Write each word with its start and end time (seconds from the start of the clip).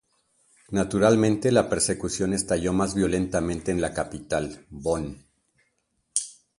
Naturalmente, 0.71 1.51
la 1.51 1.69
persecución 1.69 2.33
estalló 2.33 2.73
más 2.73 2.95
violentamente 2.95 3.69
en 3.71 3.81
la 3.81 3.93
capital, 3.93 4.65
Bonn. 4.71 5.23